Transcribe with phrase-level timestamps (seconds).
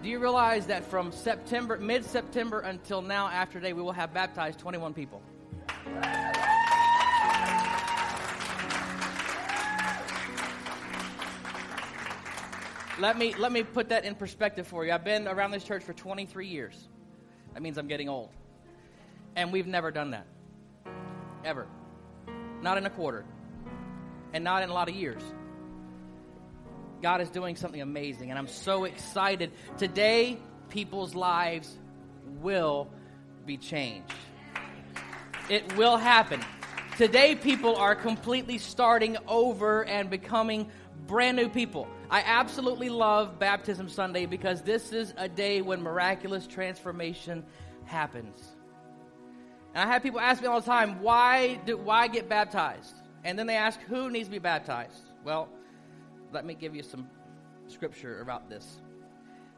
[0.00, 4.14] Do you realize that from September, mid September until now, after today, we will have
[4.14, 5.20] baptized 21 people?
[13.00, 14.92] Let me, let me put that in perspective for you.
[14.92, 16.88] I've been around this church for 23 years.
[17.54, 18.30] That means I'm getting old.
[19.34, 20.26] And we've never done that.
[21.44, 21.66] Ever.
[22.62, 23.24] Not in a quarter.
[24.32, 25.22] And not in a lot of years.
[27.02, 29.52] God is doing something amazing, and I'm so excited.
[29.76, 30.38] Today,
[30.68, 31.76] people's lives
[32.40, 32.88] will
[33.46, 34.12] be changed.
[35.48, 36.40] It will happen.
[36.96, 40.70] Today, people are completely starting over and becoming
[41.06, 41.88] brand new people.
[42.10, 47.44] I absolutely love Baptism Sunday because this is a day when miraculous transformation
[47.84, 48.56] happens.
[49.74, 52.94] And I have people ask me all the time, why do why get baptized?
[53.24, 55.02] And then they ask who needs to be baptized.
[55.24, 55.48] Well,
[56.32, 57.08] let me give you some
[57.68, 58.80] scripture about this.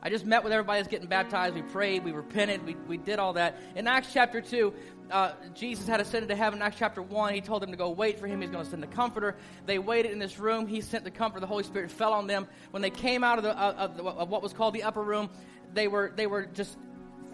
[0.03, 1.55] I just met with everybody that's getting baptized.
[1.55, 3.57] We prayed, we repented, we, we did all that.
[3.77, 4.73] In Acts chapter 2,
[5.11, 6.61] uh, Jesus had ascended to heaven.
[6.61, 8.41] In Acts chapter 1, he told them to go wait for him.
[8.41, 9.37] He's going to send the Comforter.
[9.67, 10.67] They waited in this room.
[10.67, 11.41] He sent the Comforter.
[11.41, 12.49] The Holy Spirit fell on them.
[12.71, 15.03] When they came out of, the, uh, of, the, of what was called the upper
[15.03, 15.29] room,
[15.75, 16.79] they were, they were just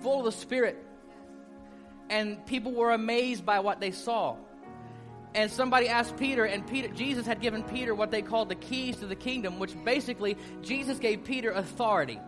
[0.03, 0.77] full of the Spirit.
[2.11, 4.37] And people were amazed by what they saw
[5.37, 8.97] and somebody asked Peter, and Peter, Jesus had given Peter what they called the keys
[8.97, 12.19] to the kingdom, which basically Jesus gave Peter authority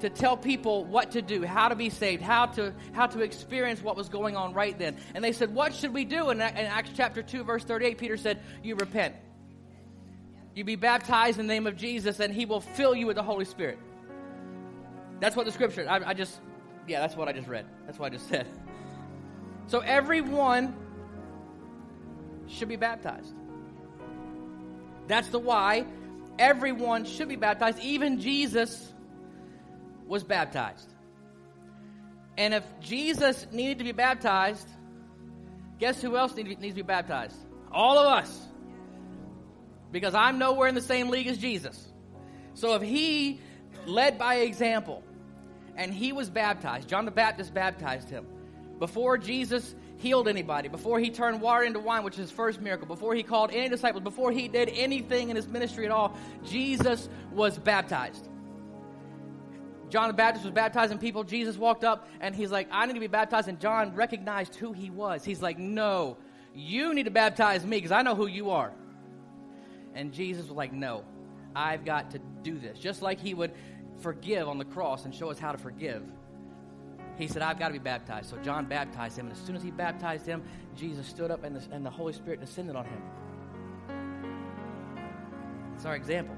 [0.00, 3.82] to tell people what to do, how to be saved, how to how to experience
[3.82, 4.96] what was going on right then.
[5.14, 8.16] And they said, "What should we do?" And in Acts chapter two, verse thirty-eight, Peter
[8.16, 9.14] said, "You repent.
[10.54, 13.22] You be baptized in the name of Jesus, and He will fill you with the
[13.22, 13.78] Holy Spirit."
[15.20, 15.86] That's what the scripture.
[15.88, 16.40] I, I just,
[16.86, 17.64] yeah, that's what I just read.
[17.86, 18.46] That's what I just said.
[19.66, 20.74] So everyone
[22.48, 23.34] should be baptized.
[25.06, 25.86] That's the why
[26.38, 27.78] everyone should be baptized.
[27.80, 28.92] Even Jesus
[30.06, 30.92] was baptized.
[32.36, 34.68] And if Jesus needed to be baptized,
[35.78, 37.36] guess who else needs to be baptized?
[37.72, 38.48] All of us.
[39.90, 41.88] Because I'm nowhere in the same league as Jesus.
[42.54, 43.40] So if he
[43.86, 45.02] led by example
[45.76, 48.26] and he was baptized, John the Baptist baptized him.
[48.78, 52.86] Before Jesus healed anybody, before he turned water into wine, which is his first miracle,
[52.86, 57.08] before he called any disciples, before he did anything in his ministry at all, Jesus
[57.32, 58.28] was baptized.
[59.88, 61.24] John the Baptist was baptizing people.
[61.24, 63.48] Jesus walked up and he's like, I need to be baptized.
[63.48, 65.24] And John recognized who he was.
[65.24, 66.16] He's like, No,
[66.54, 68.72] you need to baptize me because I know who you are.
[69.94, 71.04] And Jesus was like, No,
[71.54, 72.78] I've got to do this.
[72.78, 73.52] Just like he would
[74.00, 76.02] forgive on the cross and show us how to forgive.
[77.18, 78.30] He said, I've got to be baptized.
[78.30, 79.26] So John baptized him.
[79.26, 80.42] And as soon as he baptized him,
[80.76, 83.02] Jesus stood up and the, and the Holy Spirit descended on him.
[85.74, 86.36] It's our example.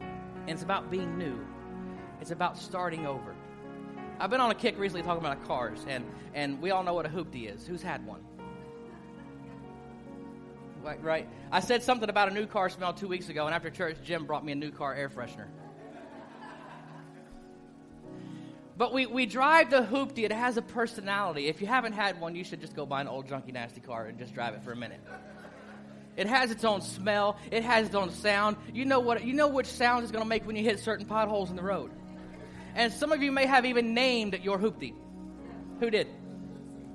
[0.00, 1.38] And it's about being new.
[2.20, 3.34] It's about starting over.
[4.18, 7.04] I've been on a kick recently talking about cars, and, and we all know what
[7.04, 7.66] a hoopty is.
[7.66, 8.20] Who's had one?
[10.82, 11.28] Right, right.
[11.50, 14.24] I said something about a new car smell two weeks ago, and after church, Jim
[14.24, 15.48] brought me a new car air freshener.
[18.78, 20.24] But we, we drive the hoopty.
[20.24, 21.46] It has a personality.
[21.46, 24.06] If you haven't had one, you should just go buy an old junky nasty car
[24.06, 25.00] and just drive it for a minute.
[26.16, 27.38] It has its own smell.
[27.50, 28.56] It has its own sound.
[28.72, 29.24] You know what?
[29.24, 31.62] You know which sound it's going to make when you hit certain potholes in the
[31.62, 31.90] road.
[32.74, 34.94] And some of you may have even named your hoopty.
[35.80, 36.08] Who did?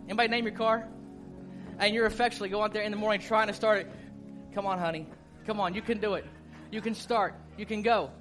[0.05, 0.87] Anybody name your car?
[1.79, 3.91] And you're affectionately go out there in the morning trying to start it.
[4.53, 5.07] Come on, honey.
[5.47, 5.73] Come on.
[5.73, 6.25] You can do it.
[6.71, 7.33] You can start.
[7.57, 8.11] You can go.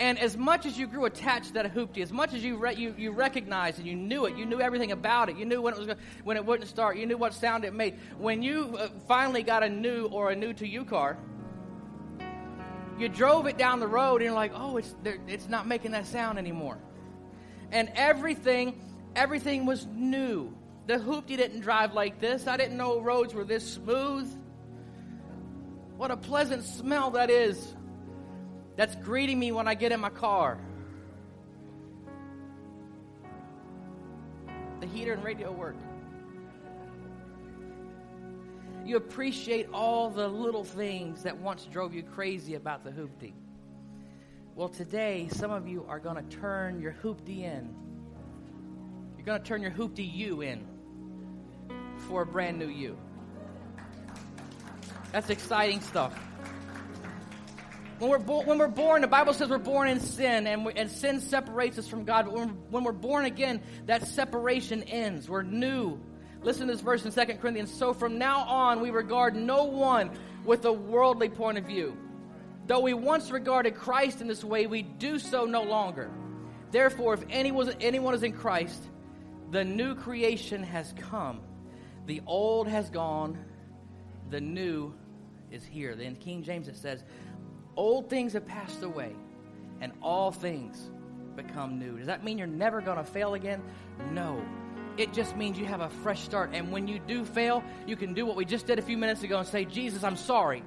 [0.00, 2.74] And as much as you grew attached to that hoopty, as much as you, re-
[2.74, 5.74] you, you recognized and you knew it, you knew everything about it, you knew when
[5.74, 7.98] it was when it wouldn't start, you knew what sound it made.
[8.16, 11.18] When you uh, finally got a new or a new to you car,
[12.96, 14.94] you drove it down the road and you're like, oh, it's
[15.26, 16.78] it's not making that sound anymore.
[17.72, 18.80] And everything,
[19.16, 20.54] everything was new.
[20.86, 22.46] The hoopty didn't drive like this.
[22.46, 24.32] I didn't know roads were this smooth.
[25.96, 27.74] What a pleasant smell that is
[28.78, 30.56] that's greeting me when I get in my car.
[34.78, 35.74] The heater and radio work.
[38.86, 43.32] You appreciate all the little things that once drove you crazy about the hoopty.
[44.54, 47.74] Well, today, some of you are going to turn your hoopty in.
[49.16, 50.64] You're going to turn your hoopty you in
[52.06, 52.96] for a brand new you.
[55.10, 56.16] That's exciting stuff.
[57.98, 60.72] When we're, bo- when we're born, the Bible says we're born in sin, and, we,
[60.74, 62.26] and sin separates us from God.
[62.26, 65.28] But when, when we're born again, that separation ends.
[65.28, 65.98] We're new.
[66.42, 67.72] Listen to this verse in 2 Corinthians.
[67.72, 70.10] So from now on, we regard no one
[70.44, 71.96] with a worldly point of view.
[72.68, 76.10] Though we once regarded Christ in this way, we do so no longer.
[76.70, 78.80] Therefore, if anyone, anyone is in Christ,
[79.50, 81.40] the new creation has come.
[82.06, 83.38] The old has gone,
[84.30, 84.94] the new
[85.50, 85.92] is here.
[85.92, 87.02] In King James it says,
[87.78, 89.14] Old things have passed away,
[89.80, 90.90] and all things
[91.36, 91.96] become new.
[91.96, 93.62] Does that mean you're never going to fail again?
[94.10, 94.44] No.
[94.96, 96.50] It just means you have a fresh start.
[96.54, 99.22] And when you do fail, you can do what we just did a few minutes
[99.22, 100.64] ago and say, Jesus, I'm sorry.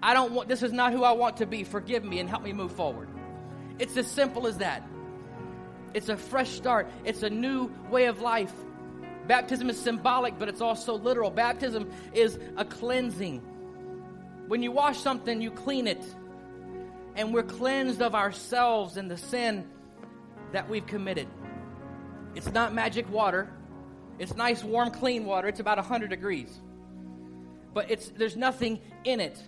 [0.00, 1.64] I don't want, this is not who I want to be.
[1.64, 3.08] Forgive me and help me move forward.
[3.80, 4.86] It's as simple as that.
[5.92, 8.54] It's a fresh start, it's a new way of life.
[9.26, 11.32] Baptism is symbolic, but it's also literal.
[11.32, 13.42] Baptism is a cleansing.
[14.48, 16.04] When you wash something, you clean it.
[17.14, 19.66] And we're cleansed of ourselves and the sin
[20.52, 21.28] that we've committed.
[22.34, 23.50] It's not magic water.
[24.18, 25.48] It's nice, warm, clean water.
[25.48, 26.60] It's about 100 degrees.
[27.74, 29.42] But it's, there's nothing in it.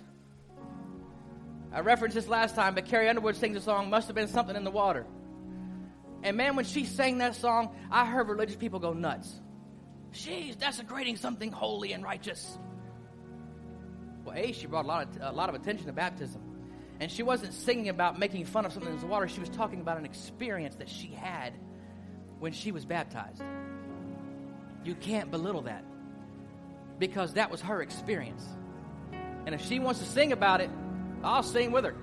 [1.72, 4.56] I referenced this last time, but Carrie Underwood sings a song, Must Have Been Something
[4.56, 5.06] in the Water.
[6.22, 9.30] And man, when she sang that song, I heard religious people go nuts.
[10.12, 12.58] She's desecrating something holy and righteous.
[14.24, 16.40] Well, A, she brought a lot of, a lot of attention to baptism.
[17.00, 19.28] And she wasn't singing about making fun of something in the water.
[19.28, 21.52] She was talking about an experience that she had
[22.38, 23.42] when she was baptized.
[24.84, 25.84] You can't belittle that
[26.98, 28.44] because that was her experience.
[29.46, 30.70] And if she wants to sing about it,
[31.22, 31.96] I'll sing with her.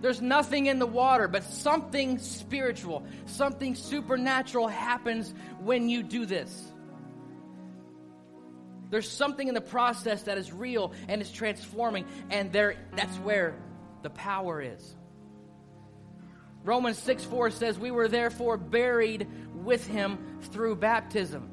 [0.00, 6.72] There's nothing in the water, but something spiritual, something supernatural happens when you do this.
[8.90, 13.56] There's something in the process that is real and is transforming, and there that's where
[14.02, 14.94] the power is.
[16.62, 20.18] Romans 6 4 says, We were therefore buried with him
[20.52, 21.50] through baptism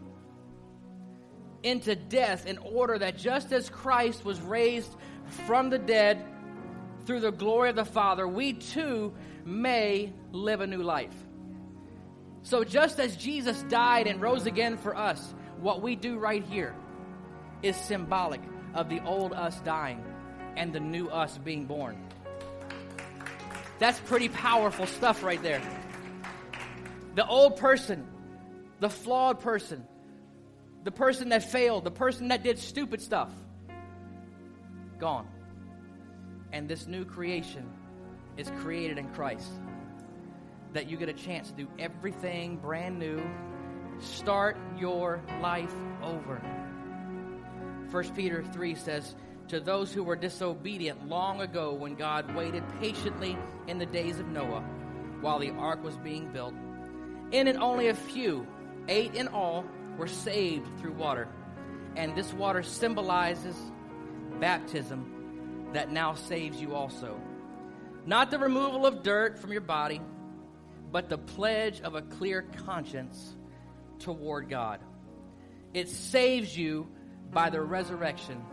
[1.63, 4.93] into death, in order that just as Christ was raised
[5.47, 6.23] from the dead
[7.05, 9.13] through the glory of the Father, we too
[9.45, 11.15] may live a new life.
[12.41, 16.75] So, just as Jesus died and rose again for us, what we do right here
[17.63, 18.41] is symbolic
[18.73, 20.03] of the old us dying
[20.55, 21.97] and the new us being born.
[23.79, 25.61] That's pretty powerful stuff right there.
[27.15, 28.07] The old person,
[28.79, 29.85] the flawed person,
[30.83, 33.31] the person that failed, the person that did stupid stuff,
[34.99, 35.27] gone
[36.53, 37.67] and this new creation
[38.37, 39.51] is created in Christ.
[40.71, 43.21] That you get a chance to do everything brand new,
[43.99, 46.41] start your life over.
[47.93, 49.13] 1 Peter 3 says,
[49.49, 53.37] To those who were disobedient long ago when God waited patiently
[53.67, 54.63] in the days of Noah
[55.21, 56.55] while the ark was being built,
[57.31, 58.47] in it only a few,
[58.87, 59.63] eight in all,
[59.95, 61.27] were saved through water.
[61.95, 63.55] And this water symbolizes
[64.39, 67.21] baptism that now saves you also.
[68.07, 70.01] Not the removal of dirt from your body,
[70.91, 73.35] but the pledge of a clear conscience
[73.99, 74.79] toward God.
[75.75, 76.87] It saves you
[77.33, 78.43] by the resurrection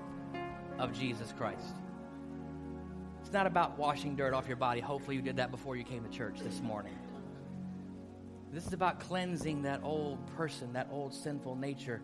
[0.78, 1.74] of Jesus Christ.
[3.20, 4.80] It's not about washing dirt off your body.
[4.80, 6.98] Hopefully, you did that before you came to church this morning.
[8.52, 12.02] This is about cleansing that old person, that old sinful nature,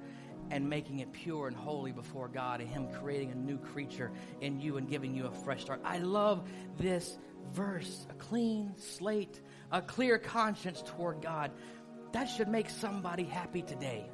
[0.50, 4.60] and making it pure and holy before God and Him creating a new creature in
[4.60, 5.80] you and giving you a fresh start.
[5.84, 7.18] I love this
[7.52, 8.06] verse.
[8.10, 9.40] A clean slate,
[9.72, 11.50] a clear conscience toward God.
[12.12, 14.08] That should make somebody happy today.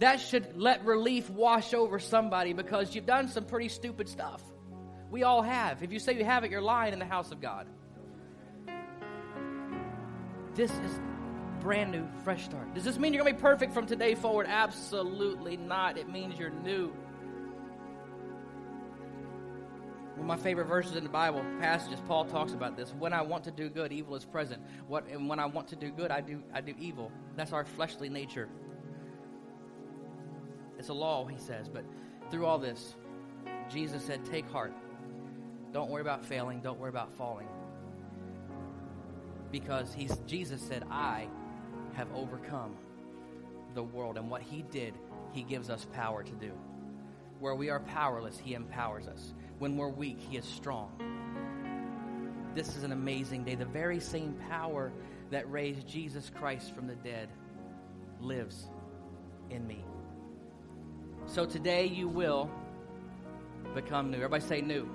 [0.00, 4.42] That should let relief wash over somebody because you've done some pretty stupid stuff.
[5.10, 5.82] We all have.
[5.82, 7.68] If you say you haven't, you're lying in the house of God.
[10.54, 11.00] This is
[11.60, 12.74] brand new, fresh start.
[12.74, 14.46] Does this mean you're going to be perfect from today forward?
[14.48, 15.96] Absolutely not.
[15.96, 16.92] It means you're new.
[20.14, 22.94] One of my favorite verses in the Bible passages, Paul talks about this.
[22.98, 24.62] When I want to do good, evil is present.
[24.86, 27.10] What and when I want to do good, I do I do evil.
[27.34, 28.48] That's our fleshly nature.
[30.84, 31.82] It's a law, he says, but
[32.30, 32.94] through all this,
[33.70, 34.74] Jesus said, Take heart.
[35.72, 37.48] Don't worry about failing, don't worry about falling.
[39.50, 41.28] Because he's Jesus said, I
[41.94, 42.76] have overcome
[43.74, 44.18] the world.
[44.18, 44.92] And what He did,
[45.32, 46.52] He gives us power to do.
[47.40, 49.32] Where we are powerless, He empowers us.
[49.60, 50.92] When we're weak, He is strong.
[52.54, 53.54] This is an amazing day.
[53.54, 54.92] The very same power
[55.30, 57.30] that raised Jesus Christ from the dead
[58.20, 58.66] lives
[59.48, 59.82] in me.
[61.26, 62.50] So today you will
[63.74, 64.18] become new.
[64.18, 64.88] Everybody say new.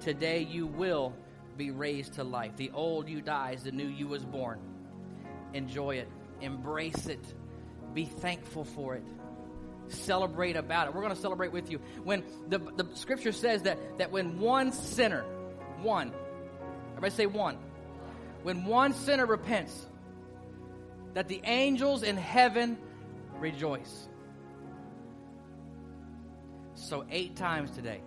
[0.00, 1.14] Today you will
[1.56, 2.56] be raised to life.
[2.56, 4.58] The old you dies, the new you was born
[5.54, 6.08] enjoy it,
[6.40, 7.24] embrace it,
[7.94, 9.04] be thankful for it,
[9.88, 10.94] celebrate about it.
[10.94, 11.78] We're going to celebrate with you.
[12.02, 15.24] When the, the scripture says that, that when one sinner,
[15.80, 16.12] one,
[16.90, 17.56] everybody say one,
[18.42, 19.86] when one sinner repents,
[21.14, 22.76] that the angels in heaven
[23.38, 24.08] rejoice.
[26.84, 28.02] So, eight times today,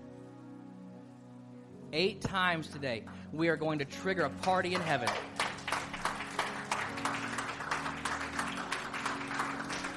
[1.92, 5.10] eight times today, we are going to trigger a party in heaven.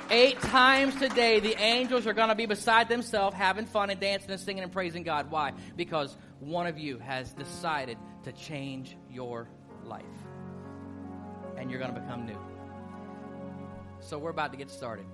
[0.08, 4.30] Eight times today, the angels are going to be beside themselves, having fun and dancing
[4.30, 5.30] and singing and praising God.
[5.30, 5.52] Why?
[5.76, 9.46] Because one of you has decided to change your
[9.84, 10.04] life.
[11.58, 12.38] And you're going to become new.
[14.00, 15.04] So we're about to get started.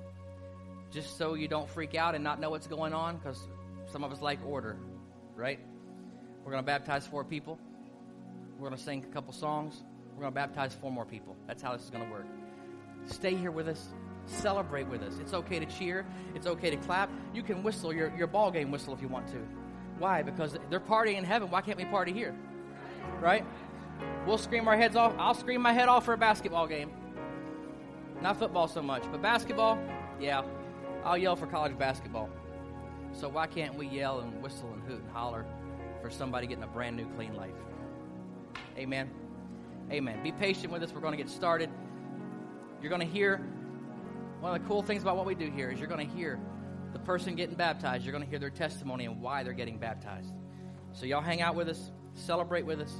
[0.92, 3.48] Just so you don't freak out and not know what's going on, because
[3.96, 4.76] some of us like order,
[5.34, 5.58] right?
[6.44, 7.58] We're going to baptize four people.
[8.58, 9.84] We're going to sing a couple songs.
[10.14, 11.34] We're going to baptize four more people.
[11.46, 12.26] That's how this is going to work.
[13.06, 13.88] Stay here with us.
[14.26, 15.14] Celebrate with us.
[15.18, 16.04] It's okay to cheer.
[16.34, 17.08] It's okay to clap.
[17.32, 19.38] You can whistle your, your ball game whistle if you want to.
[19.98, 20.20] Why?
[20.20, 21.48] Because they're partying in heaven.
[21.48, 22.36] Why can't we party here?
[23.18, 23.46] Right?
[24.26, 25.14] We'll scream our heads off.
[25.16, 26.90] I'll scream my head off for a basketball game.
[28.20, 29.78] Not football so much, but basketball,
[30.20, 30.42] yeah.
[31.02, 32.28] I'll yell for college basketball.
[33.18, 35.46] So why can't we yell and whistle and hoot and holler
[36.02, 37.54] for somebody getting a brand new clean life?
[38.76, 39.10] Amen.
[39.90, 40.22] Amen.
[40.22, 40.92] Be patient with us.
[40.92, 41.70] We're going to get started.
[42.82, 43.38] You're going to hear
[44.40, 46.38] one of the cool things about what we do here is you're going to hear
[46.92, 48.04] the person getting baptized.
[48.04, 50.32] You're going to hear their testimony and why they're getting baptized.
[50.92, 52.92] So, y'all hang out with us, celebrate with us,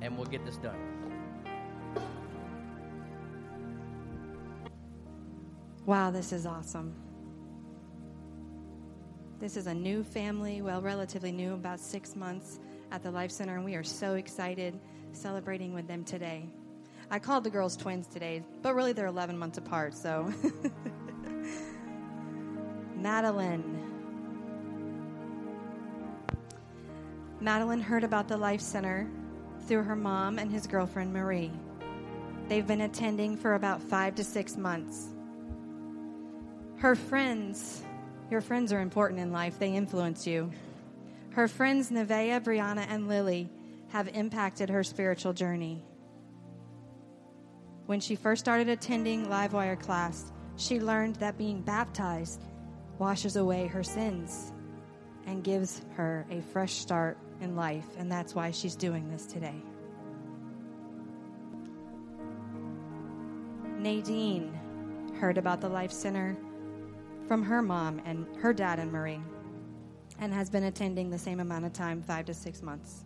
[0.00, 0.78] and we'll get this done.
[5.84, 6.94] Wow, this is awesome.
[9.40, 12.58] This is a new family, well, relatively new, about six months
[12.90, 14.76] at the Life Center, and we are so excited
[15.12, 16.48] celebrating with them today.
[17.08, 20.26] I called the girls twins today, but really they're 11 months apart, so.
[22.96, 23.80] Madeline.
[27.40, 29.08] Madeline heard about the Life Center
[29.68, 31.52] through her mom and his girlfriend Marie.
[32.48, 35.10] They've been attending for about five to six months.
[36.78, 37.84] Her friends,
[38.30, 40.50] your friends are important in life, they influence you.
[41.30, 43.48] Her friends, Nevaeh, Brianna, and Lily,
[43.88, 45.82] have impacted her spiritual journey.
[47.86, 52.42] When she first started attending Livewire class, she learned that being baptized
[52.98, 54.52] washes away her sins
[55.26, 59.62] and gives her a fresh start in life, and that's why she's doing this today.
[63.78, 64.52] Nadine
[65.20, 66.36] heard about the Life Center
[67.28, 69.20] from her mom and her dad and Marie,
[70.18, 73.04] and has been attending the same amount of time, five to six months.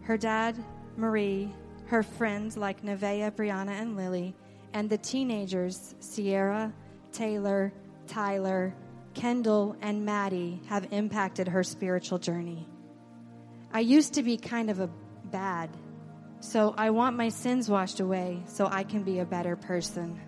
[0.00, 0.56] Her dad,
[0.96, 1.52] Marie,
[1.86, 4.34] her friends like Nevaeh, Brianna, and Lily,
[4.72, 6.72] and the teenagers, Sierra,
[7.12, 7.72] Taylor,
[8.06, 8.74] Tyler,
[9.14, 12.66] Kendall, and Maddie, have impacted her spiritual journey.
[13.70, 14.88] I used to be kind of a
[15.24, 15.70] bad,
[16.40, 20.18] so I want my sins washed away so I can be a better person.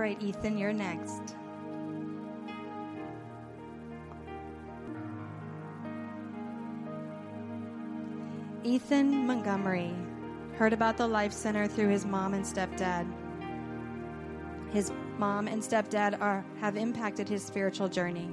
[0.00, 1.36] Right, Ethan, you're next.
[8.64, 9.94] Ethan Montgomery
[10.56, 13.06] heard about the Life Center through his mom and stepdad.
[14.72, 18.30] His mom and stepdad are, have impacted his spiritual journey.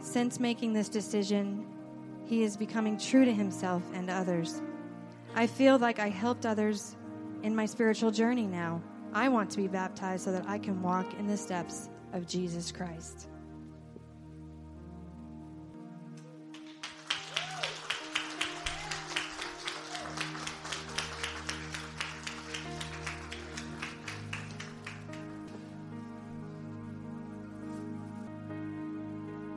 [0.00, 1.66] Since making this decision,
[2.24, 4.62] he is becoming true to himself and others.
[5.34, 6.96] I feel like I helped others
[7.42, 8.82] in my spiritual journey now.
[9.12, 12.70] I want to be baptized so that I can walk in the steps of Jesus
[12.70, 13.28] Christ.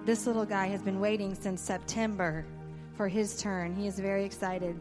[0.03, 2.45] This little guy has been waiting since September
[2.97, 3.75] for his turn.
[3.75, 4.79] He is very excited.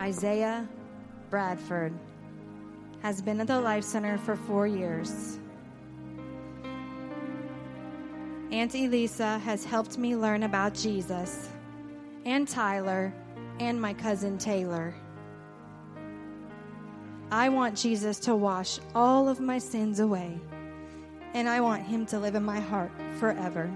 [0.00, 0.66] Isaiah
[1.32, 1.94] Bradford
[3.00, 5.38] has been at the Life Center for four years.
[8.50, 11.48] Aunt Elisa has helped me learn about Jesus,
[12.26, 13.14] and Tyler,
[13.60, 14.94] and my cousin Taylor.
[17.30, 20.38] I want Jesus to wash all of my sins away,
[21.32, 23.74] and I want him to live in my heart forever.